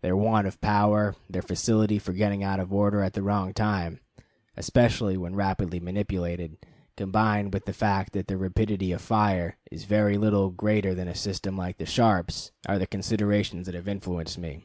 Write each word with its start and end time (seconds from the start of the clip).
Their 0.00 0.16
want 0.16 0.46
of 0.46 0.62
power, 0.62 1.14
their 1.28 1.42
facility 1.42 1.98
for 1.98 2.14
getting 2.14 2.42
out 2.42 2.58
of 2.58 2.72
order 2.72 3.02
at 3.02 3.12
the 3.12 3.22
wrong 3.22 3.52
time, 3.52 4.00
especially 4.56 5.18
when 5.18 5.34
rapidly 5.34 5.78
manipulated, 5.78 6.56
combined 6.96 7.52
with 7.52 7.66
the 7.66 7.74
fact 7.74 8.14
that 8.14 8.28
their 8.28 8.38
rapidity 8.38 8.92
of 8.92 9.02
fire 9.02 9.58
is 9.70 9.84
very 9.84 10.16
little 10.16 10.48
greater 10.48 10.94
than 10.94 11.06
a 11.06 11.14
system 11.14 11.54
like 11.54 11.76
the 11.76 11.84
Sharps, 11.84 12.50
are 12.66 12.78
the 12.78 12.86
considerations 12.86 13.66
that 13.66 13.74
have 13.74 13.88
influenced 13.88 14.38
me. 14.38 14.64